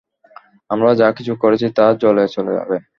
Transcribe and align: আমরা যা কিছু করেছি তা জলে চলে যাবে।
আমরা 0.69 0.89
যা 0.99 1.07
কিছু 1.17 1.33
করেছি 1.43 1.67
তা 1.77 1.85
জলে 2.01 2.25
চলে 2.35 2.51
যাবে। 2.57 2.77